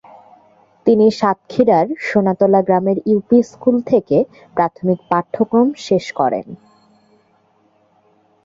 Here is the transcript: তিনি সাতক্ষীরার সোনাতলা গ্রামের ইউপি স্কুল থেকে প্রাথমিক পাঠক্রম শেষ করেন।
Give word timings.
তিনি 0.85 1.05
সাতক্ষীরার 1.11 1.87
সোনাতলা 2.07 2.61
গ্রামের 2.61 2.97
ইউপি 3.05 3.39
স্কুল 3.43 3.75
থেকে 3.91 4.17
প্রাথমিক 4.55 4.99
পাঠক্রম 5.09 5.67
শেষ 5.87 6.05
করেন। 6.11 6.47